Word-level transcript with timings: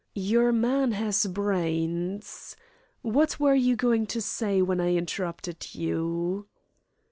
"Your 0.15 0.51
man 0.51 0.93
has 0.93 1.27
brains. 1.27 2.55
What 3.03 3.39
were 3.39 3.53
you 3.53 3.75
going 3.75 4.07
to 4.07 4.19
say 4.19 4.59
when 4.59 4.81
I 4.81 4.95
interrupted 4.95 5.75
you?" 5.75 6.47